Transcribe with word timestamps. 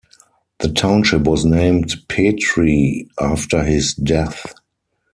The 0.57 0.67
township 0.69 1.25
was 1.25 1.45
named 1.45 1.93
Petrie 2.09 3.07
after 3.19 3.63
his 3.63 3.93
death. 3.93 4.51